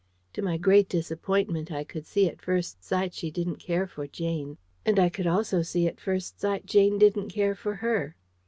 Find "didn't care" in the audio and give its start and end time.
3.29-3.85, 6.97-7.53